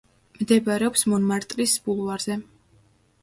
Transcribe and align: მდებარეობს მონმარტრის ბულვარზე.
მდებარეობს 0.37 1.03
მონმარტრის 1.11 1.75
ბულვარზე. 1.89 2.39